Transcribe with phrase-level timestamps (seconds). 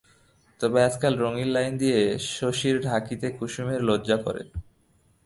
[0.61, 1.99] তবে আজকাল রঙিন লাইন দিয়া
[2.37, 4.43] শশীর ঢাকিতে কুসুমের লজ্জা করে।